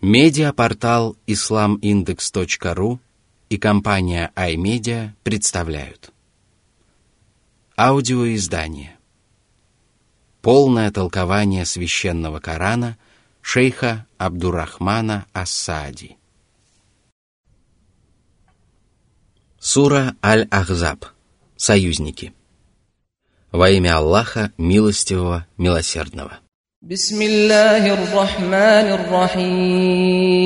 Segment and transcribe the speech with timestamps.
[0.00, 3.00] Медиапортал islamindex.ru
[3.48, 6.12] и компания iMedia представляют.
[7.76, 8.96] Аудиоиздание.
[10.40, 12.96] Полное толкование священного Корана
[13.42, 16.16] шейха Абдурахмана Ассади.
[19.58, 21.06] Сура Аль-Ахзаб.
[21.56, 22.32] Союзники.
[23.50, 26.38] Во имя Аллаха, милостивого, милосердного–
[26.83, 30.43] بسم الله الرحمن الرحيم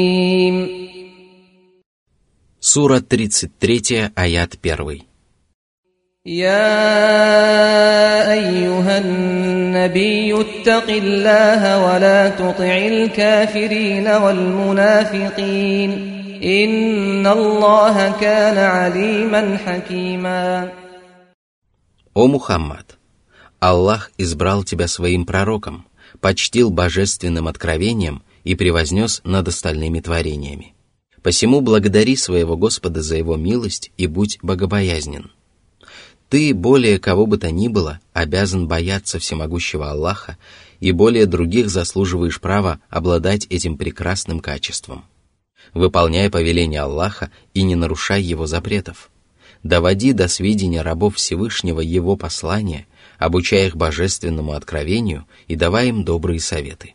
[2.62, 5.02] Сура 33, аят 1.
[6.26, 6.78] يا
[8.34, 15.92] أيها النبي اتق الله ولا تطع الكافرين والمنافقين
[16.44, 20.72] إن الله كان عليما حكيما
[22.14, 22.98] О Мухаммад,
[23.60, 25.91] Аллах избрал тебя своим пророком –
[26.23, 30.73] почтил божественным откровением и превознес над остальными творениями.
[31.21, 35.33] Посему благодари своего Господа за его милость и будь богобоязнен.
[36.29, 40.39] Ты, более кого бы то ни было, обязан бояться всемогущего Аллаха
[40.81, 45.05] и более других заслуживаешь права обладать этим прекрасным качеством.
[45.75, 49.11] Выполняй повеление Аллаха и не нарушай его запретов.
[49.65, 52.87] Доводи до сведения рабов Всевышнего его послания
[53.25, 56.95] обучая их божественному откровению и давая им добрые советы.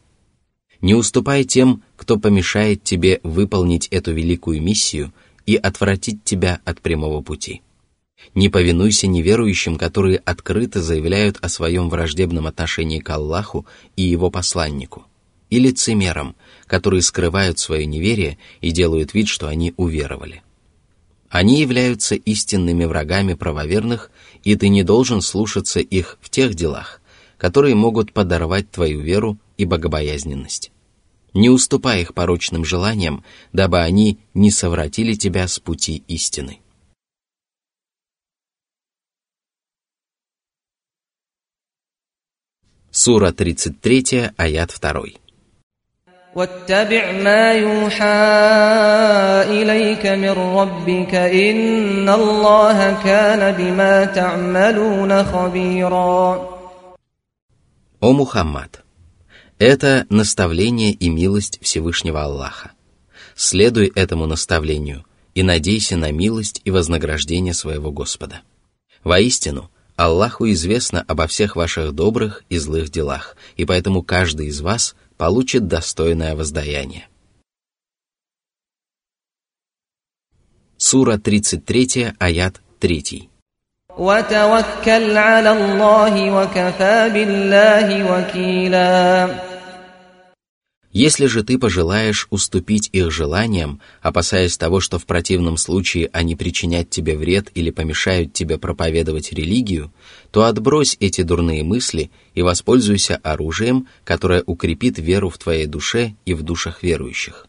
[0.81, 5.13] Не уступай тем, кто помешает тебе выполнить эту великую миссию
[5.45, 7.61] и отвратить тебя от прямого пути.
[8.35, 15.05] Не повинуйся неверующим, которые открыто заявляют о своем враждебном отношении к Аллаху и его посланнику,
[15.49, 20.43] и лицемерам, которые скрывают свое неверие и делают вид, что они уверовали.
[21.29, 24.11] Они являются истинными врагами правоверных,
[24.43, 27.01] и ты не должен слушаться их в тех делах,
[27.37, 30.71] которые могут подорвать твою веру и богобоязненность.
[31.33, 36.59] Не уступай их порочным желаниям, дабы они не совратили тебя с пути истины.
[42.89, 45.26] Сура 33, аят 2.
[46.36, 48.04] واتبع ما يوحى
[49.52, 56.52] إليك من ربك إن الله كان بما تعملون خبيرا
[58.00, 58.82] О Мухаммад!
[59.58, 62.72] Это наставление и милость Всевышнего Аллаха.
[63.36, 65.04] Следуй этому наставлению
[65.34, 68.40] и надейся на милость и вознаграждение своего Господа.
[69.04, 75.02] Воистину, Аллаху известно обо всех ваших добрых и злых делах, и поэтому каждый из вас –
[75.16, 77.08] получит достойное воздаяние.
[80.76, 83.28] Сура 33, аят 3.
[83.98, 89.28] وتوكل على الله وكفى بالله وكيلا
[90.97, 96.89] если же ты пожелаешь уступить их желаниям, опасаясь того, что в противном случае они причинят
[96.89, 99.93] тебе вред или помешают тебе проповедовать религию,
[100.31, 106.33] то отбрось эти дурные мысли и воспользуйся оружием, которое укрепит веру в твоей душе и
[106.33, 107.45] в душах верующих.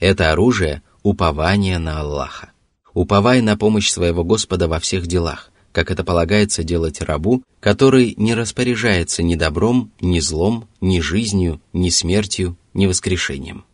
[0.00, 2.50] Это оружие– упование на Аллаха.
[2.94, 8.34] Уповай на помощь своего Господа во всех делах, как это полагается делать рабу, который не
[8.34, 13.64] распоряжается ни добром, ни злом, ни жизнью, ни смертью, ни воскрешением.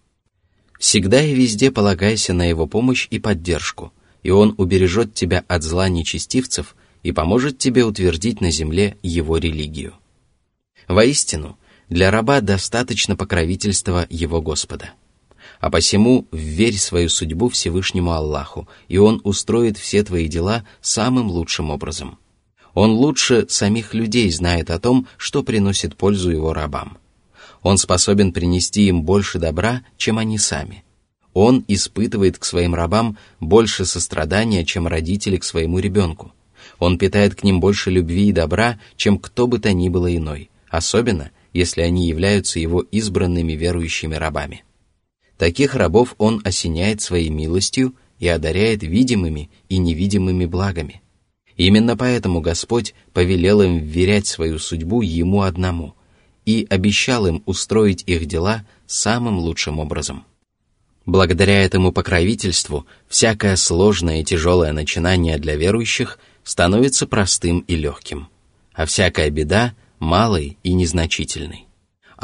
[0.78, 3.90] Всегда и везде полагайся на его помощь и поддержку,
[4.22, 9.94] и он убережет тебя от зла нечестивцев и поможет тебе утвердить на земле его религию.
[10.86, 11.56] Воистину,
[11.88, 14.90] для раба достаточно покровительства его Господа.
[15.64, 21.70] А посему верь свою судьбу Всевышнему Аллаху, и Он устроит все твои дела самым лучшим
[21.70, 22.18] образом.
[22.74, 26.98] Он лучше самих людей знает о том, что приносит пользу его рабам–
[27.62, 30.84] он способен принести им больше добра, чем они сами.
[31.32, 36.34] Он испытывает к своим рабам больше сострадания, чем родители к своему ребенку.
[36.78, 40.50] Он питает к ним больше любви и добра, чем кто бы то ни было иной,
[40.68, 44.62] особенно если они являются его избранными верующими рабами.
[45.38, 51.02] Таких рабов он осеняет своей милостью и одаряет видимыми и невидимыми благами.
[51.56, 55.94] Именно поэтому Господь повелел им вверять свою судьбу Ему одному–
[56.44, 60.24] и обещал им устроить их дела самым лучшим образом.
[61.06, 68.28] Благодаря этому покровительству всякое сложное и тяжелое начинание для верующих становится простым и легким,
[68.72, 71.63] а всякая беда– малой и незначительной.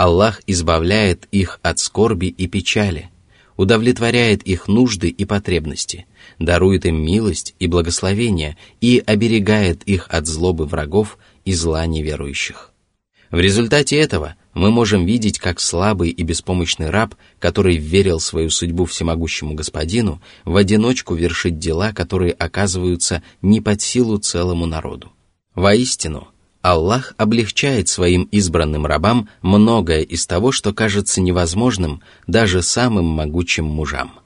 [0.00, 3.11] Аллах избавляет их от скорби и печали,
[3.58, 6.06] удовлетворяет их нужды и потребности,
[6.38, 12.73] дарует им милость и благословение и оберегает их от злобы врагов и зла неверующих.
[13.31, 18.87] В результате этого мы можем видеть, как слабый и беспомощный раб, который верил свою судьбу
[18.87, 25.12] всемогущему господину, в одиночку вершит дела, которые оказываются не под силу целому народу.
[25.55, 26.29] Воистину,
[26.62, 34.19] Аллах облегчает своим избранным рабам многое из того, что кажется невозможным даже самым могучим мужам.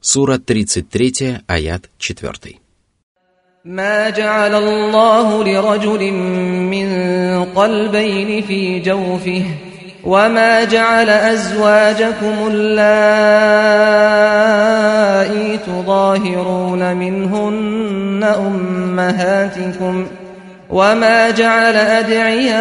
[0.00, 2.60] Сура 33, аят 4.
[3.64, 6.12] ما جعل الله لرجل
[6.72, 6.88] من
[7.44, 9.44] قلبين في جوفه
[10.04, 12.48] وما جعل أزواجكم
[14.24, 20.06] اللائي تظاهرون منهن أمهاتكم
[20.70, 22.56] وما جعل أدعياءكم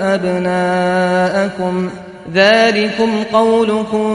[0.00, 1.92] أبناءكم ۖ
[2.32, 4.06] ذلكم قولكم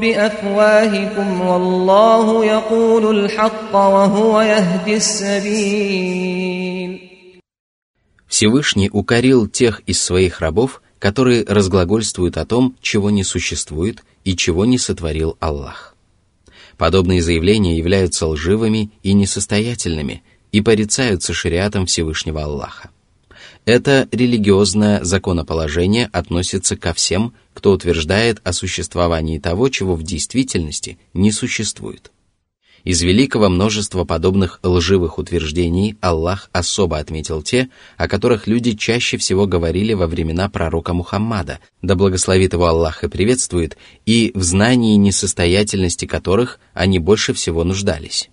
[0.00, 6.52] بأفواهكم والله يقول الحق وهو يهدي السبيل
[8.28, 14.65] Всевышний укорил тех из своих рабов, которые разглагольствуют о том, чего не существует и чего
[14.65, 15.95] не сотворил Аллах.
[16.77, 22.91] Подобные заявления являются лживыми и несостоятельными и порицаются шариатом Всевышнего Аллаха.
[23.65, 31.31] Это религиозное законоположение относится ко всем, кто утверждает о существовании того, чего в действительности не
[31.31, 32.11] существует.
[32.87, 37.67] Из великого множества подобных лживых утверждений Аллах особо отметил те,
[37.97, 43.09] о которых люди чаще всего говорили во времена пророка Мухаммада, да благословит его Аллах и
[43.09, 48.29] приветствует, и в знании несостоятельности которых они больше всего нуждались.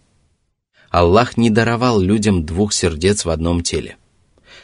[0.89, 3.97] Аллах не даровал людям двух сердец в одном теле–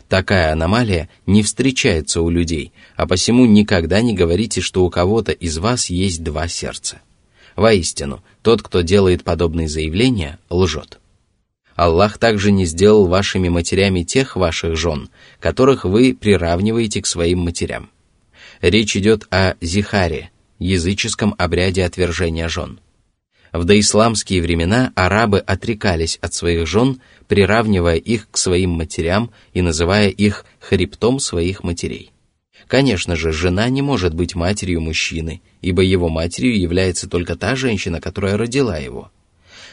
[0.08, 5.58] Такая аномалия не встречается у людей, а посему никогда не говорите, что у кого-то из
[5.58, 7.00] вас есть два сердца.
[7.60, 10.98] Воистину, тот, кто делает подобные заявления, лжет.
[11.76, 15.10] Аллах также не сделал вашими матерями тех ваших жен,
[15.40, 17.90] которых вы приравниваете к своим матерям.
[18.62, 22.80] Речь идет о зихаре, языческом обряде отвержения жен.
[23.52, 30.08] В доисламские времена арабы отрекались от своих жен приравнивая их к своим матерям и называя
[30.08, 32.10] их хребтом своих матерей.
[32.70, 38.00] Конечно же, жена не может быть матерью мужчины, ибо его матерью является только та женщина,
[38.00, 39.10] которая родила его.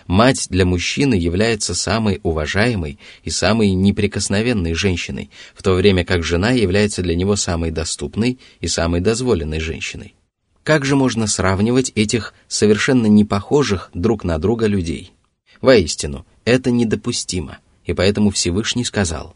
[0.07, 6.49] Мать для мужчины является самой уважаемой и самой неприкосновенной женщиной, в то время как жена
[6.53, 10.15] является для него самой доступной и самой дозволенной женщиной.
[10.63, 15.13] Как же можно сравнивать этих совершенно непохожих друг на друга людей?
[15.61, 19.35] Воистину, это недопустимо, и поэтому Всевышний сказал,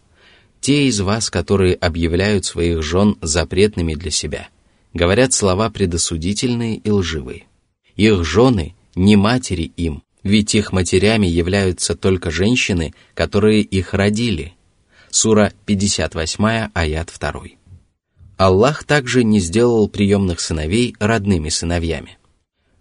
[0.62, 4.48] «Те из вас, которые объявляют своих жен запретными для себя,
[4.94, 7.46] говорят слова предосудительные и лживые.
[7.96, 14.54] Их жены не матери им, ведь их матерями являются только женщины, которые их родили».
[15.10, 17.42] Сура 58, аят 2.
[18.38, 22.18] Аллах также не сделал приемных сыновей родными сыновьями.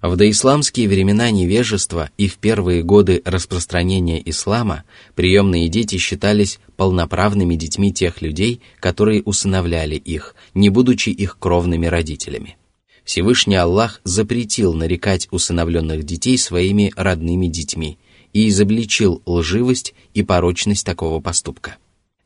[0.02, 7.92] В доисламские времена невежества и в первые годы распространения ислама приемные дети считались полноправными детьми
[7.92, 12.56] тех людей, которые усыновляли их, не будучи их кровными родителями.
[13.04, 17.98] Всевышний Аллах запретил нарекать усыновленных детей своими родными детьми
[18.32, 21.76] и изобличил лживость и порочность такого поступка.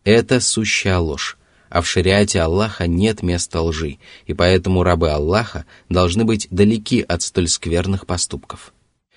[0.05, 1.39] Это сущая ложь,
[1.75, 7.23] а в шариате Аллаха нет места лжи, и поэтому рабы Аллаха должны быть далеки от
[7.23, 8.73] столь скверных поступков.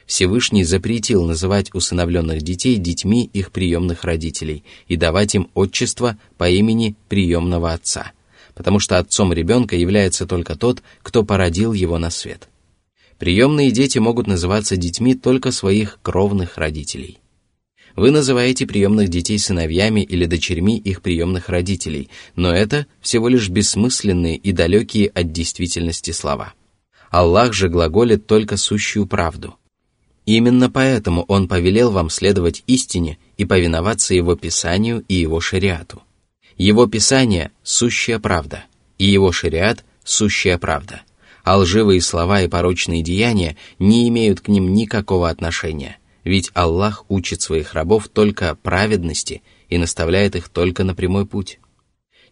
[0.07, 6.95] Всевышний запретил называть усыновленных детей детьми их приемных родителей и давать им отчество по имени
[7.09, 8.11] приемного отца,
[8.55, 12.49] потому что отцом ребенка является только тот, кто породил его на свет.
[13.19, 17.19] Приемные дети могут называться детьми только своих кровных родителей–
[17.97, 24.37] вы называете приемных детей сыновьями или дочерьми их приемных родителей, но это всего лишь бессмысленные
[24.37, 26.53] и далекие от действительности слова.
[27.09, 29.55] Аллах же глаголит только сущую правду.
[30.27, 36.03] Именно поэтому Он повелел вам следовать истине и повиноваться Его Писанию и Его шариату.
[36.55, 38.65] Его Писание– сущая правда,
[38.99, 41.01] и Его шариат– сущая правда,
[41.43, 47.41] а лживые слова и порочные деяния не имеют к ним никакого отношения– ведь Аллах учит
[47.41, 51.59] своих рабов только праведности и наставляет их только на прямой путь.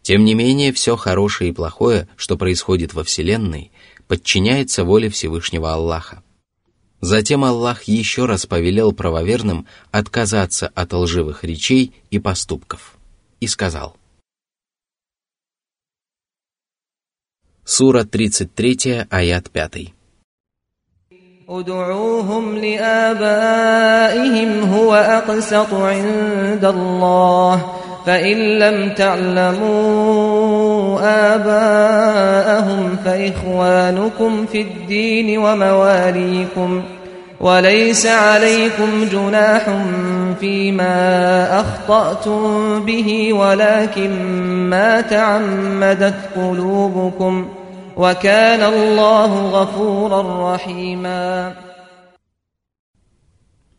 [0.02, 3.72] Тем не менее, все хорошее и плохое, что происходит во Вселенной,
[4.08, 6.22] подчиняется воле Всевышнего Аллаха.
[7.00, 12.98] Затем Аллах еще раз повелел правоверным отказаться от лживых речей и поступков
[13.40, 13.96] и сказал.
[17.64, 19.94] Сура 33, аят 5.
[21.50, 27.62] ادعوهم لآبائهم هو أقسط عند الله.
[28.06, 31.00] فإن لم تعلموا
[31.36, 36.84] آباءهم فإخوانكم في الدين ومواليكم.
[37.40, 39.78] وليس عليكم جناح
[40.40, 44.12] فيما أخطأتم به ولكن
[44.70, 47.65] ما تعمدت قلوبكم ۖ.
[47.97, 51.55] وكان الله غفورا رحيما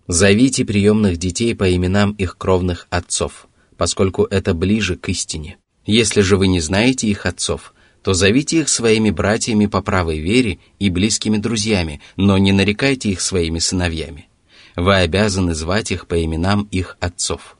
[0.07, 5.57] Зовите приемных детей по именам их кровных отцов, поскольку это ближе к истине.
[5.85, 10.59] Если же вы не знаете их отцов, то зовите их своими братьями по правой вере
[10.79, 14.27] и близкими друзьями, но не нарекайте их своими сыновьями.
[14.75, 17.57] Вы обязаны звать их по именам их отцов.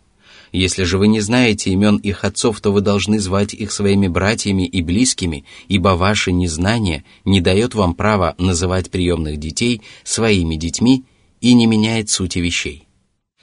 [0.56, 4.66] Если же вы не знаете имен их отцов, то вы должны звать их своими братьями
[4.66, 11.04] и близкими, ибо ваше незнание не дает вам права называть приемных детей своими детьми
[11.42, 12.88] и не меняет сути вещей.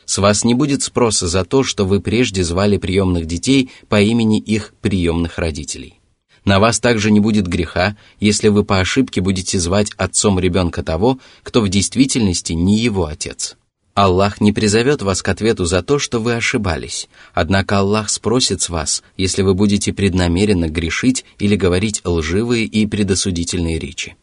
[0.06, 4.40] С вас не будет спроса за то, что вы прежде звали приемных детей по имени
[4.40, 6.00] их приемных родителей.
[6.46, 11.20] На вас также не будет греха, если вы по ошибке будете звать отцом ребенка того,
[11.44, 13.56] кто в действительности не его отец.
[13.94, 18.70] Аллах не призовет вас к ответу за то, что вы ошибались, однако Аллах спросит с
[18.70, 24.16] вас, если вы будете преднамеренно грешить или говорить лживые и предосудительные речи.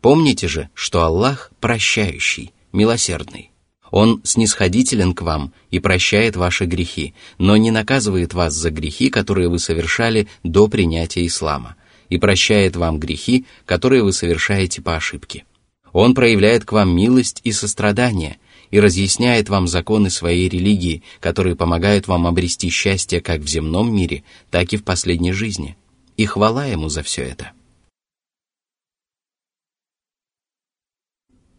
[0.00, 3.52] Помните же, что Аллах прощающий, милосердный.
[3.92, 9.48] Он снисходителен к вам и прощает ваши грехи, но не наказывает вас за грехи, которые
[9.48, 11.76] вы совершали до принятия ислама,
[12.08, 15.44] и прощает вам грехи, которые вы совершаете по ошибке.
[15.92, 18.38] Он проявляет к вам милость и сострадание–
[18.71, 24.23] и разъясняет вам законы своей религии, которые помогают вам обрести счастье как в земном мире,
[24.51, 25.77] так и в последней жизни.
[26.17, 27.51] И хвала Ему за все это.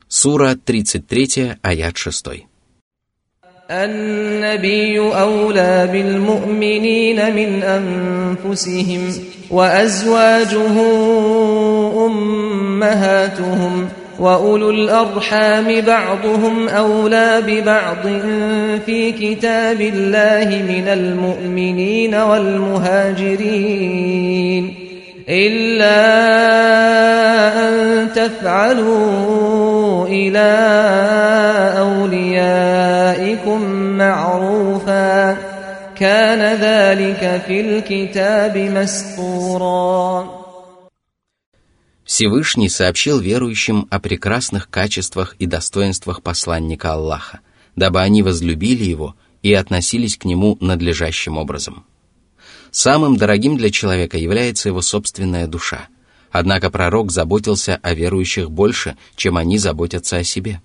[0.09, 2.49] Сура 33, аят 6.
[3.71, 9.13] النبي أولى بالمؤمنين من أنفسهم
[9.51, 10.77] وأزواجه
[12.07, 13.89] أمهاتهم
[14.20, 18.08] واولو الارحام بعضهم اولى ببعض
[18.86, 23.44] في كتاب الله من المؤمنين والمهاجرين
[25.30, 26.04] الا
[27.70, 30.54] ان تفعلوا إلى
[31.80, 33.62] اوليائكم
[33.98, 35.38] معروفا
[35.96, 40.43] كان ذلك في الكتاب مسطورا
[42.14, 47.40] Всевышний сообщил верующим о прекрасных качествах и достоинствах посланника Аллаха,
[47.76, 51.88] дабы они возлюбили его и относились к нему надлежащим образом.
[52.70, 55.88] Самым дорогим для человека является его собственная душа,
[56.30, 60.62] однако пророк заботился о верующих больше, чем они заботятся о себе.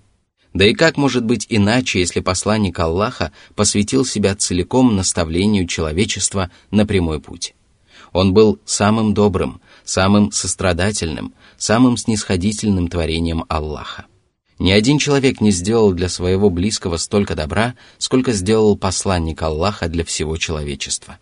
[0.53, 6.85] Да и как может быть иначе, если посланник Аллаха посвятил себя целиком наставлению человечества на
[6.85, 7.55] прямой путь?
[8.11, 14.05] Он был самым добрым, самым сострадательным, самым снисходительным творением Аллаха.
[14.57, 20.03] Ни один человек не сделал для своего близкого столько добра, сколько сделал посланник Аллаха для
[20.03, 21.19] всего человечества.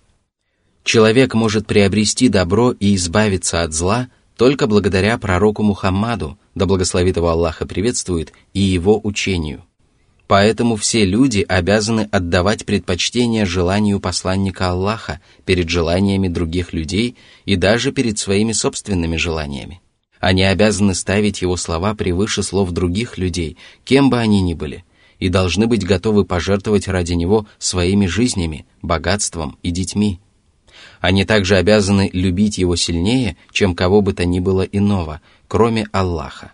[0.84, 7.30] Человек может приобрести добро и избавиться от зла только благодаря пророку Мухаммаду, да благословит его
[7.30, 9.66] Аллаха приветствует, и его учению.
[10.28, 17.92] Поэтому все люди обязаны отдавать предпочтение желанию посланника Аллаха перед желаниями других людей и даже
[17.92, 19.82] перед своими собственными желаниями.
[20.20, 24.84] Они обязаны ставить его слова превыше слов других людей, кем бы они ни были,
[25.20, 30.20] и должны быть готовы пожертвовать ради него своими жизнями, богатством и детьми.
[31.00, 36.52] Они также обязаны любить его сильнее, чем кого бы то ни было иного, кроме Аллаха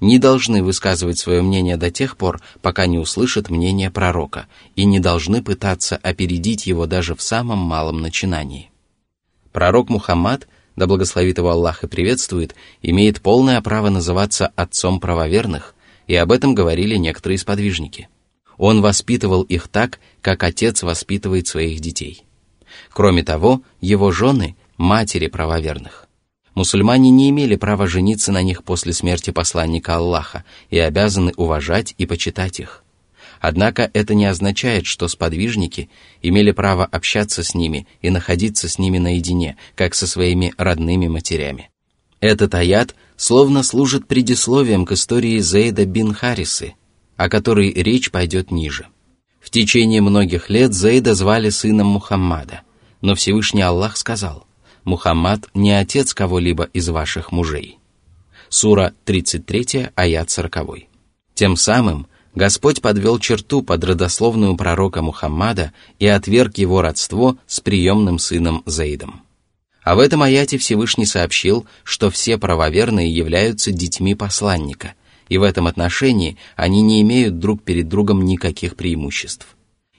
[0.00, 4.46] не должны высказывать свое мнение до тех пор, пока не услышат мнение пророка,
[4.76, 8.70] и не должны пытаться опередить его даже в самом малом начинании.
[9.52, 10.46] Пророк Мухаммад,
[10.78, 15.74] да благословит его Аллах и приветствует, имеет полное право называться отцом правоверных,
[16.06, 18.08] и об этом говорили некоторые сподвижники.
[18.56, 22.24] Он воспитывал их так, как отец воспитывает своих детей.
[22.92, 26.06] Кроме того, его жены– матери правоверных.
[26.54, 32.06] Мусульмане не имели права жениться на них после смерти посланника Аллаха и обязаны уважать и
[32.06, 32.82] почитать их.
[33.40, 35.88] Однако это не означает, что сподвижники
[36.22, 41.70] имели право общаться с ними и находиться с ними наедине, как со своими родными матерями.
[42.20, 46.74] Этот аят словно служит предисловием к истории Зейда бин Харисы,
[47.16, 48.86] о которой речь пойдет ниже.
[49.40, 52.62] В течение многих лет Зейда звали сыном Мухаммада,
[53.00, 54.46] но Всевышний Аллах сказал,
[54.84, 57.78] Мухаммад не отец кого-либо из ваших мужей.
[58.48, 60.88] Сура 33, аят 40.
[61.34, 68.20] Тем самым Господь подвел черту под родословную пророка Мухаммада и отверг его родство с приемным
[68.20, 69.22] сыном Заидом.
[69.82, 74.94] А в этом аяте Всевышний сообщил, что все правоверные являются детьми посланника,
[75.28, 79.48] и в этом отношении они не имеют друг перед другом никаких преимуществ.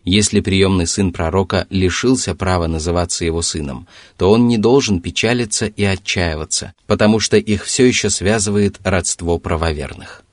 [0.05, 5.83] Если приемный сын пророка лишился права называться его сыном, то он не должен печалиться и
[5.83, 10.23] отчаиваться, потому что их все еще связывает родство правоверных.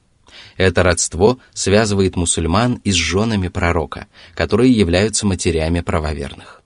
[0.57, 6.63] Это родство связывает мусульман и с женами пророка, которые являются матерями правоверных.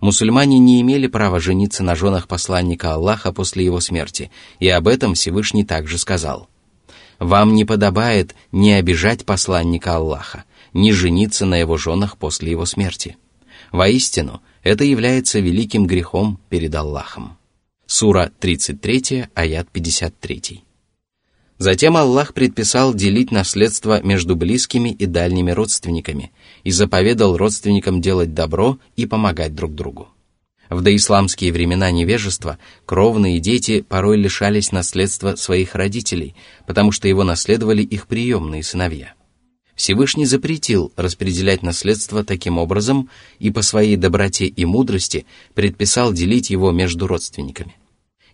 [0.00, 5.14] Мусульмане не имели права жениться на женах посланника Аллаха после его смерти, и об этом
[5.14, 6.48] Всевышний также сказал.
[7.18, 13.16] «Вам не подобает не обижать посланника Аллаха, не жениться на его женах после его смерти.
[13.72, 17.38] Воистину, это является великим грехом перед Аллахом».
[17.86, 20.64] Сура 33, аят 53.
[21.58, 26.32] Затем Аллах предписал делить наследство между близкими и дальними родственниками
[26.64, 30.08] и заповедал родственникам делать добро и помогать друг другу.
[30.68, 36.34] В доисламские времена невежества кровные дети порой лишались наследства своих родителей,
[36.66, 39.14] потому что его наследовали их приемные сыновья.
[39.76, 46.72] Всевышний запретил распределять наследство таким образом и по своей доброте и мудрости предписал делить его
[46.72, 47.76] между родственниками.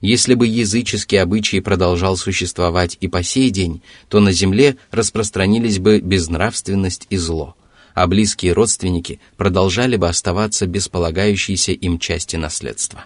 [0.00, 6.00] Если бы языческий обычай продолжал существовать и по сей день, то на земле распространились бы
[6.00, 7.54] безнравственность и зло,
[7.94, 13.04] а близкие родственники продолжали бы оставаться без полагающейся им части наследства.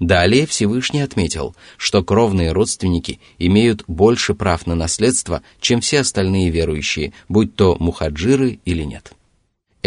[0.00, 7.12] Далее Всевышний отметил, что кровные родственники имеют больше прав на наследство, чем все остальные верующие,
[7.28, 9.12] будь то мухаджиры или нет.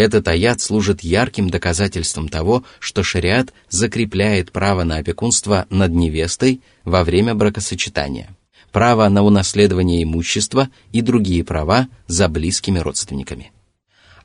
[0.01, 7.03] Этот аят служит ярким доказательством того, что шариат закрепляет право на опекунство над невестой во
[7.03, 8.36] время бракосочетания,
[8.72, 13.51] право на унаследование имущества и другие права за близкими родственниками.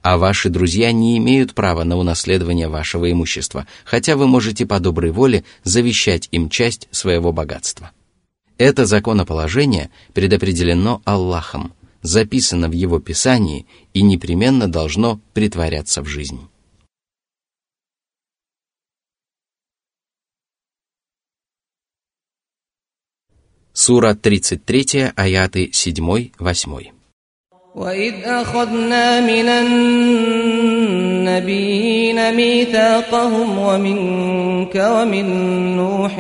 [0.01, 5.11] А ваши друзья не имеют права на унаследование вашего имущества, хотя вы можете по доброй
[5.11, 7.91] воле завещать им часть своего богатства.
[8.57, 11.75] Это законоположение предопределено Аллахом,
[12.06, 16.40] записано в его писании и непременно должно притворяться в жизнь.
[23.74, 26.92] Сура 33, аяты 7-8.
[27.76, 29.48] وإذ أخذنا من
[31.24, 35.26] النبيين ميثاقهم ومنك ومن
[35.76, 36.20] نوح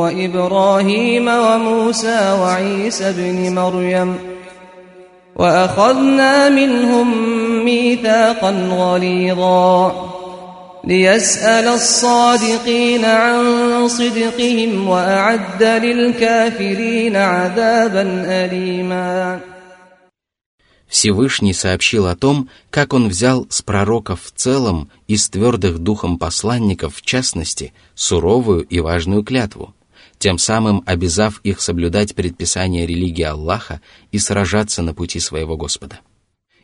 [0.00, 4.33] وإبراهيم وموسى وعيسى ابن مريم
[5.36, 7.08] وأخذنا منهم
[7.64, 10.10] ميثاقا غليظا
[10.84, 19.40] ليسأل الصادقين عن صدقهم وأعد للكافرين عذابا أليما
[20.90, 26.18] Всевышний сообщил о том, как он взял с пророков в целом и с твердых духом
[26.18, 29.72] посланников в частности суровую и важную клятву,
[30.19, 35.99] тем самым обязав их соблюдать предписания религии Аллаха и сражаться на пути своего Господа.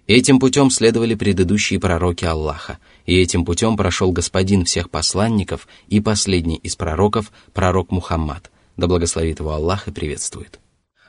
[0.07, 6.57] Этим путем следовали предыдущие пророки Аллаха, и этим путем прошел господин всех посланников и последний
[6.57, 10.59] из пророков, пророк Мухаммад, да благословит его Аллах и приветствует.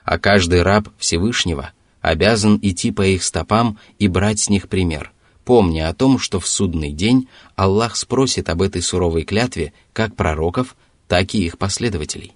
[0.05, 5.13] А каждый раб Всевышнего обязан идти по их стопам и брать с них пример,
[5.45, 10.77] помня о том, что в судный день Аллах спросит об этой суровой клятве как пророков,
[11.13, 12.33] так и их последователей.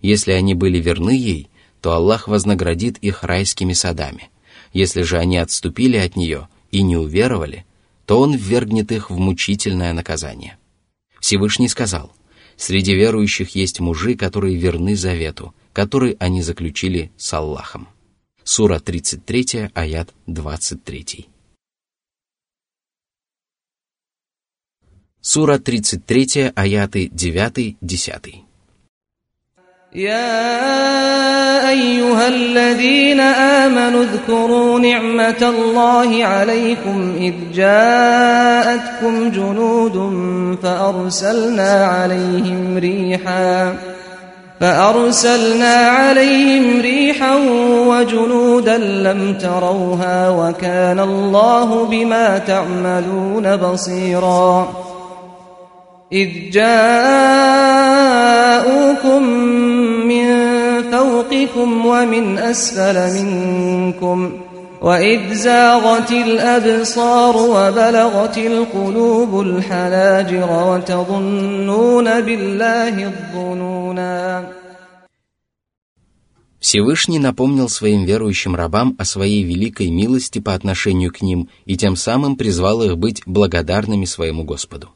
[0.00, 1.50] Если они были верны ей,
[1.82, 4.30] то Аллах вознаградит их райскими садами.
[4.72, 7.66] Если же они отступили от нее и не уверовали,
[8.06, 10.56] то Он ввергнет их в мучительное наказание.
[11.20, 12.12] Всевышний сказал,
[12.56, 17.88] «Среди верующих есть мужи, которые верны завету, который они заключили с Аллахом».
[18.42, 21.28] Сура 33, аят 23.
[25.23, 28.49] Сура 33, аяты 9-10.
[29.95, 39.95] يا أيها الذين آمنوا اذكروا نعمة الله عليكم إذ جاءتكم جنود
[40.63, 43.75] فأرسلنا عليهم ريحا
[44.59, 47.35] فأرسلنا عليهم ريحا
[47.87, 54.82] وجنودا لم تروها وكان الله بما تعملون بصيراً
[56.13, 57.23] إذ جاءوكم
[60.09, 60.25] من
[60.91, 64.31] فوقكم ومن أسفل منكم
[64.81, 74.43] وإذ زاغت الأبصار وبلغت القلوب الحناجر وتظنون بالله الظنونا
[76.59, 81.95] Всевышний напомнил своим верующим рабам о своей великой милости по отношению к ним и тем
[81.95, 84.89] самым призвал их быть благодарными своему Господу.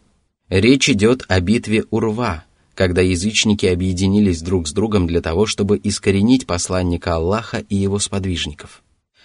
[0.49, 6.47] Речь идет о битве Урва, когда язычники объединились друг с другом для того, чтобы искоренить
[6.47, 8.83] посланника Аллаха и его сподвижников.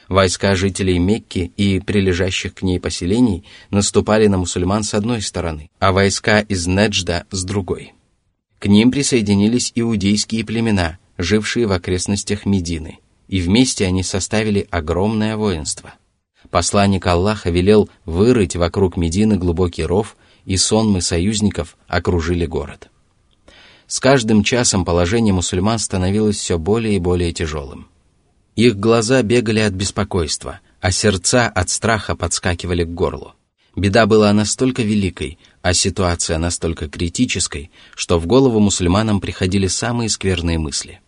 [0.09, 5.93] Войска жителей Мекки и прилежащих к ней поселений наступали на мусульман с одной стороны, а
[5.93, 7.93] войска из Неджда с другой.
[8.59, 15.93] К ним присоединились иудейские племена– жившие в окрестностях Медины, и вместе они составили огромное воинство.
[16.49, 22.89] Посланник Аллаха велел вырыть вокруг Медины глубокий ров, и сонмы союзников окружили город.
[23.87, 27.87] С каждым часом положение мусульман становилось все более и более тяжелым.
[28.55, 33.33] Их глаза бегали от беспокойства, а сердца от страха подскакивали к горлу.
[33.75, 40.59] Беда была настолько великой, а ситуация настолько критической, что в голову мусульманам приходили самые скверные
[40.59, 41.01] мысли.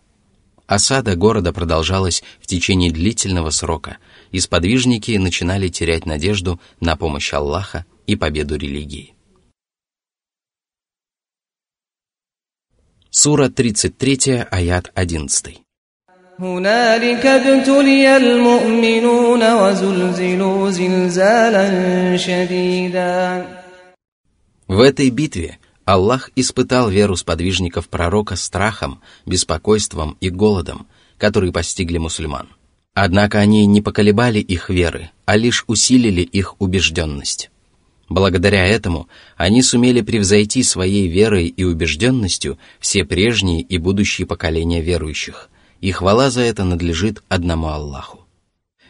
[0.68, 3.98] Осада города продолжалась в течение длительного срока,
[4.32, 9.15] и сподвижники начинали терять надежду на помощь Аллаха и победу религии.
[13.18, 15.62] Сура 33, аят 11.
[24.68, 30.86] В этой битве Аллах испытал веру сподвижников пророка страхом, беспокойством и голодом,
[31.18, 32.50] которые постигли мусульман.
[32.94, 37.50] Однако они не поколебали их веры, а лишь усилили их убежденность.
[38.08, 45.50] Благодаря этому они сумели превзойти своей верой и убежденностью все прежние и будущие поколения верующих,
[45.82, 48.26] и хвала за это надлежит одному Аллаху.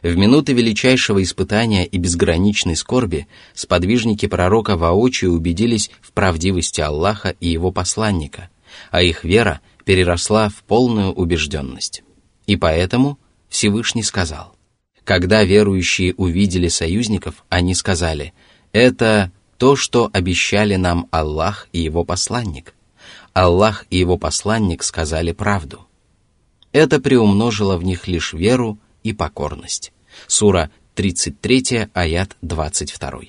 [0.01, 7.47] В минуты величайшего испытания и безграничной скорби сподвижники пророка воочию убедились в правдивости Аллаха и
[7.47, 8.49] его посланника,
[8.91, 12.03] а их вера переросла в полную убежденность.
[12.45, 13.17] И поэтому
[13.49, 14.55] Всевышний сказал,
[15.05, 18.33] когда верующие увидели союзников, они сказали,
[18.75, 22.75] это то, что обещали нам Аллах и его посланник.
[23.31, 25.87] Аллах и его посланник сказали правду.
[26.73, 29.93] Это приумножило в них лишь веру и покорность.
[30.27, 33.21] Сура 33, аят 22.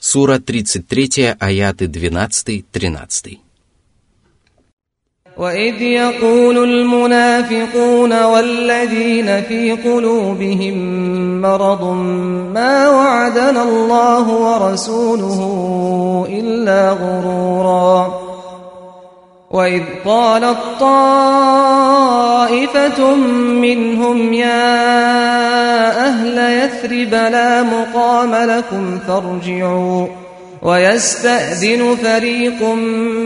[0.00, 3.38] Сура 33, аяты 12-13.
[5.38, 10.76] وإذ يقول المنافقون والذين في قلوبهم
[11.40, 11.84] مرض
[12.54, 18.20] ما وعدنا الله ورسوله إلا غرورا
[19.50, 21.84] وإذ قالت طائفة
[23.34, 24.88] منهم يا
[26.06, 30.06] أهل يثرب لا مقام لكم فارجعوا
[30.63, 32.63] ويستأذن فريق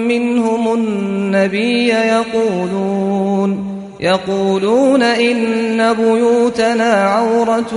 [0.08, 7.74] منهم النبي يقولون يقولون إن بيوتنا عورة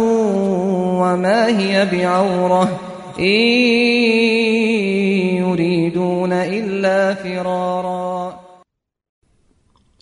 [1.00, 2.80] وما هي بعورة
[5.38, 8.40] يريدون إلا فرارا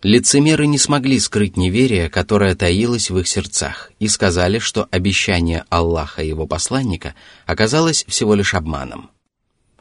[0.04, 6.22] Лицемеры не смогли скрыть неверие, которое таилось в их сердцах, и сказали, что обещание Аллаха
[6.22, 9.11] и его посланника оказалось всего лишь обманом.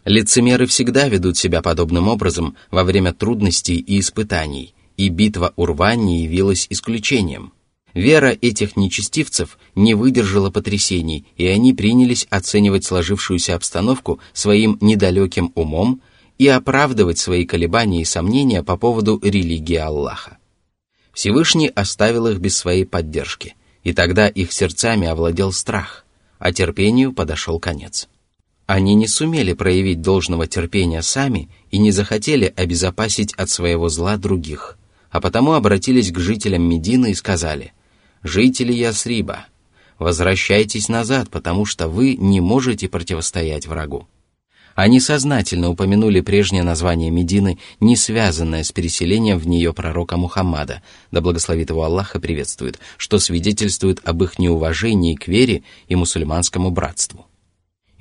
[0.05, 6.25] Лицемеры всегда ведут себя подобным образом во время трудностей и испытаний, и битва Урва не
[6.25, 7.53] явилась исключением.
[7.95, 16.01] Вера этих нечестивцев не выдержала потрясений, и они принялись оценивать сложившуюся обстановку своим недалеким умом
[16.39, 20.39] и оправдывать свои колебания и сомнения по поводу религии Аллаха.
[21.13, 26.07] Всевышний оставил их без своей поддержки, и тогда их сердцами овладел страх,
[26.39, 28.09] а терпению подошел конец.
[28.73, 34.79] Они не сумели проявить должного терпения сами и не захотели обезопасить от своего зла других,
[35.11, 37.75] а потому обратились к жителям Медины и сказали
[38.23, 39.45] «Жители Ясриба,
[39.99, 44.09] возвращайтесь назад, потому что вы не можете противостоять врагу».
[44.75, 50.81] Они сознательно упомянули прежнее название Медины, не связанное с переселением в нее пророка Мухаммада,
[51.11, 56.71] да благословит его Аллах и приветствует, что свидетельствует об их неуважении к вере и мусульманскому
[56.71, 57.27] братству.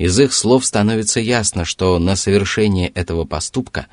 [0.01, 3.85] Из их слов становится ясно, что на совершение этого поступка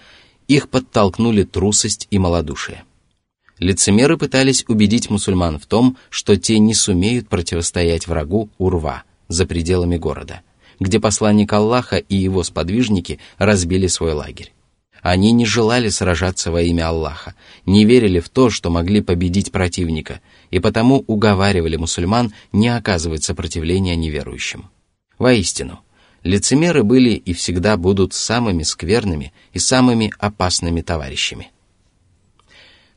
[0.47, 2.85] их подтолкнули трусость и малодушие.
[3.59, 9.99] Лицемеры пытались убедить мусульман в том, что те не сумеют противостоять врагу Урва за пределами
[9.99, 10.41] города–
[10.81, 14.53] где посланник Аллаха и его сподвижники разбили свой лагерь.
[15.03, 17.35] Они не желали сражаться во имя Аллаха,
[17.67, 20.21] не верили в то, что могли победить противника,
[20.53, 24.71] и потому уговаривали мусульман не оказывать сопротивления неверующим.
[25.19, 25.81] Воистину,
[26.29, 31.51] лицемеры были и всегда будут самыми скверными и самыми опасными товарищами.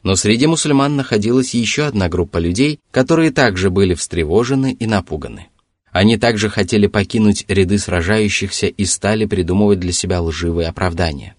[0.03, 5.47] Но среди мусульман находилась еще одна группа людей, которые также были встревожены и напуганы.
[5.91, 11.35] Они также хотели покинуть ряды сражающихся и стали придумывать для себя лживые оправдания.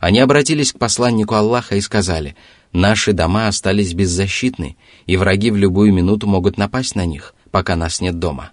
[0.00, 2.34] Они обратились к посланнику Аллаха и сказали,
[2.72, 8.00] «Наши дома остались беззащитны, и враги в любую минуту могут напасть на них, пока нас
[8.00, 8.50] нет дома.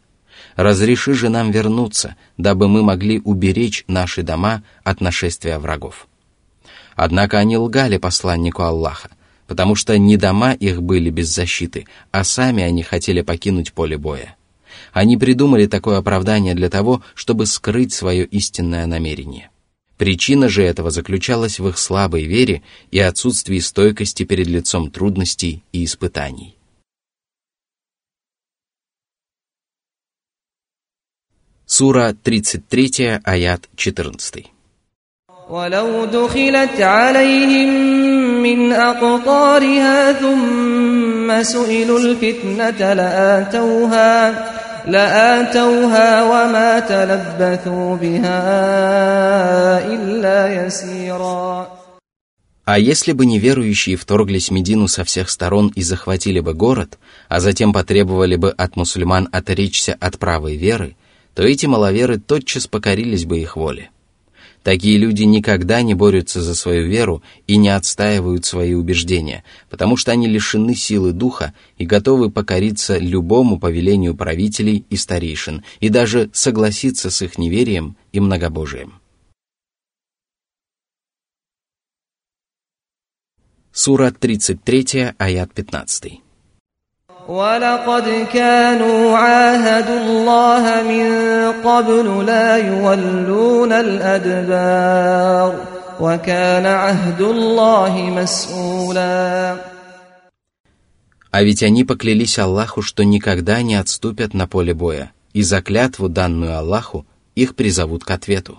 [0.55, 6.07] Разреши же нам вернуться, дабы мы могли уберечь наши дома от нашествия врагов».
[6.95, 9.09] Однако они лгали посланнику Аллаха,
[9.47, 14.35] потому что не дома их были без защиты, а сами они хотели покинуть поле боя.
[14.93, 19.49] Они придумали такое оправдание для того, чтобы скрыть свое истинное намерение.
[19.97, 25.85] Причина же этого заключалась в их слабой вере и отсутствии стойкости перед лицом трудностей и
[25.85, 26.54] испытаний.
[31.74, 34.44] Сура 33, аят 14.
[35.50, 37.68] ولو دخلت عليهم
[38.42, 44.50] من أقطارها ثم سئلوا الفتنة لآتوها
[44.86, 48.42] لآتوها وما تلبثوا بها
[49.94, 51.80] إلا يسيرا
[52.66, 57.40] А если бы неверующие вторглись в Медину со всех сторон и захватили бы город, а
[57.40, 60.94] затем потребовали бы от мусульман отречься от правой веры,
[61.35, 63.91] то эти маловеры тотчас покорились бы их воле.
[64.63, 70.11] Такие люди никогда не борются за свою веру и не отстаивают свои убеждения, потому что
[70.11, 77.11] они лишены силы духа и готовы покориться любому повелению правителей и старейшин и даже согласиться
[77.11, 78.99] с их неверием и многобожием.
[83.71, 86.24] Сура 33, аят 15.
[87.30, 91.06] ولقد كانوا عاهدوا الله من
[91.62, 95.50] قبل لا يولون الأدبار
[96.00, 99.56] وكان عهد الله مسؤولا
[101.32, 106.08] А ведь они поклялись Аллаху, что никогда не отступят на поле боя, и за клятву,
[106.08, 108.58] данную Аллаху, их призовут к ответу.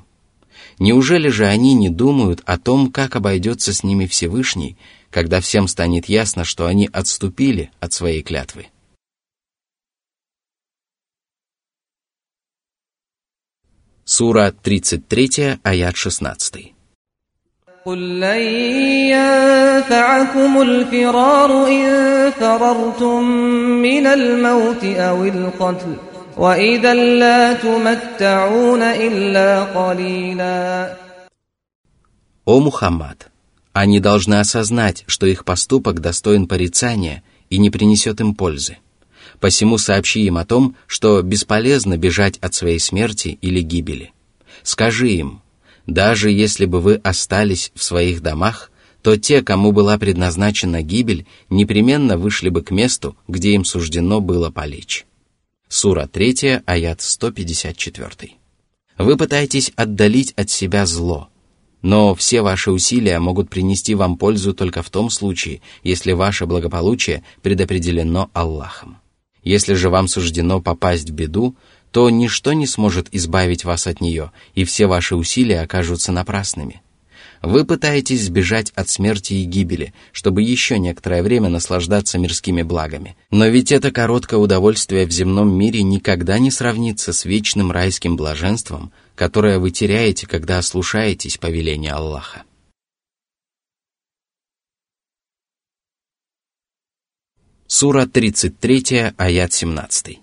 [0.79, 4.77] Неужели же они не думают о том, как обойдется с ними Всевышний,
[5.15, 8.67] когда всем станет ясно, что они отступили от своей клятвы.
[14.05, 16.73] Сура 33, аят 16.
[17.85, 18.41] قل لن
[19.09, 23.23] ينفعكم الفرار إن فررتم
[23.81, 25.95] من الموت أو القتل
[26.37, 30.95] وإذا لا تمتعون إلا قليلا
[32.45, 33.31] О Мухаммад!
[33.76, 38.78] они должны осознать, что их поступок достоин порицания и не принесет им пользы.
[39.38, 44.14] Посему сообщи им о том, что бесполезно бежать от своей смерти или гибели.
[44.62, 45.42] Скажи им,
[45.86, 48.70] даже если бы вы остались в своих домах,
[49.02, 54.50] то те, кому была предназначена гибель, непременно вышли бы к месту, где им суждено было
[54.50, 55.04] полечь.
[55.68, 58.30] Сура 3, аят 154.
[58.96, 61.28] Вы пытаетесь отдалить от себя зло–
[61.86, 67.22] но все ваши усилия могут принести вам пользу только в том случае, если ваше благополучие
[67.42, 68.96] предопределено Аллахом.
[69.44, 71.54] Если же вам суждено попасть в беду,
[71.92, 76.82] то ничто не сможет избавить вас от нее, и все ваши усилия окажутся напрасными.
[77.40, 83.16] Вы пытаетесь сбежать от смерти и гибели, чтобы еще некоторое время наслаждаться мирскими благами.
[83.30, 88.90] Но ведь это короткое удовольствие в земном мире никогда не сравнится с вечным райским блаженством,
[89.15, 92.43] которое вы теряете, когда ослушаетесь повеления Аллаха.
[97.67, 100.19] Сура 33, аят 17.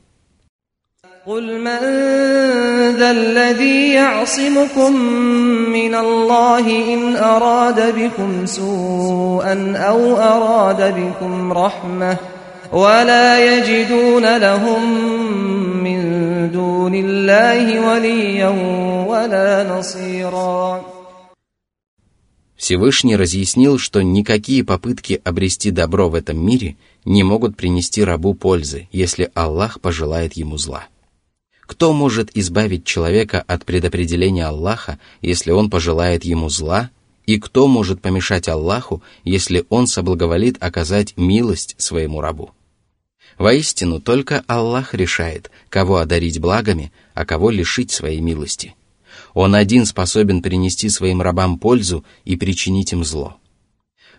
[1.29, 1.81] قل من
[2.97, 4.93] ذا الذي يعصمكم
[5.73, 12.17] من الله إن أراد بكم سوءا أو أراد بكم رحمة
[12.73, 14.83] ولا يجدون لهم
[15.72, 15.72] من
[16.53, 18.49] دون الله وليا
[19.09, 20.83] ولا نصيرا
[22.59, 28.89] Всевышний разъяснил, что никакие попытки обрести добро в этом мире не могут принести рабу пользы,
[28.91, 30.87] если Аллах пожелает ему зла.
[31.61, 36.91] Кто может избавить человека от предопределения Аллаха, если он пожелает ему зла?
[37.27, 42.51] И кто может помешать Аллаху, если он соблаговолит оказать милость своему рабу?
[43.38, 48.76] Воистину, только Аллах решает, кого одарить благами, а кого лишить своей милости.
[49.34, 53.38] Он один способен принести своим рабам пользу и причинить им зло.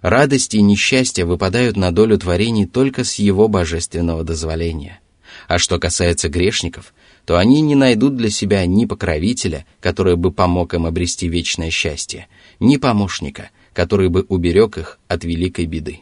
[0.01, 5.01] Радости и несчастья выпадают на долю творений только с его божественного дозволения.
[5.49, 6.93] А что касается грешников–
[7.25, 12.29] то они не найдут для себя ни покровителя, который бы помог им обрести вечное счастье,
[12.61, 16.01] ни помощника, который бы уберег их от великой беды.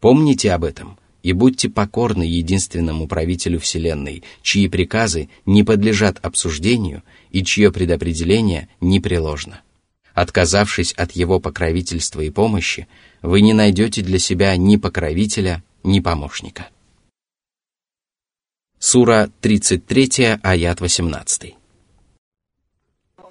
[0.00, 7.44] Помните об этом и будьте покорны единственному правителю Вселенной, чьи приказы не подлежат обсуждению и
[7.44, 9.60] чье предопределение непреложно.
[10.14, 12.88] Отказавшись от его покровительства и помощи,
[13.22, 16.68] вы не найдете для себя ни покровителя, ни помощника.
[18.78, 21.57] Сура 33, аят 18.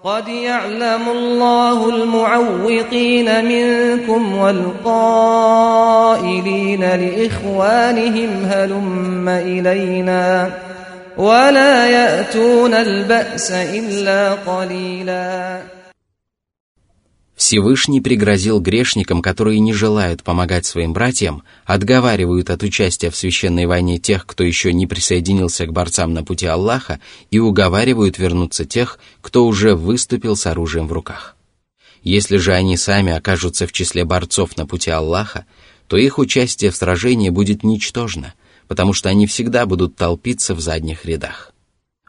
[0.08, 5.60] قد يعلم الله المعوقين منكم والقائلين
[6.82, 10.52] لإخوانهم هلم إلينا
[11.18, 15.77] ولا يأتون البأس إلا قليلاً
[17.38, 24.00] Всевышний пригрозил грешникам, которые не желают помогать своим братьям, отговаривают от участия в священной войне
[24.00, 29.46] тех, кто еще не присоединился к борцам на пути Аллаха, и уговаривают вернуться тех, кто
[29.46, 31.36] уже выступил с оружием в руках.
[32.02, 35.46] Если же они сами окажутся в числе борцов на пути Аллаха,
[35.88, 38.34] то их участие в сражении будет ничтожно,
[38.68, 41.54] потому что они всегда будут толпиться в задних рядах.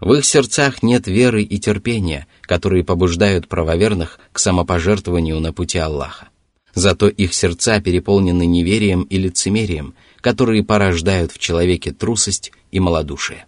[0.00, 6.28] В их сердцах нет веры и терпения, которые побуждают правоверных к самопожертвованию на пути Аллаха.
[6.74, 13.46] Зато их сердца переполнены неверием и лицемерием, которые порождают в человеке трусость и малодушие.